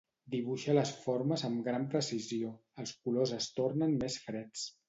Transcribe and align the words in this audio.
Dibuixa 0.35 0.73
les 0.77 0.93
formes 1.01 1.43
amb 1.51 1.61
gran 1.69 1.85
precisió, 1.93 2.55
els 2.85 2.97
colors 3.05 3.37
es 3.41 3.51
tornen 3.61 3.97
més 4.03 4.21
freds. 4.27 4.69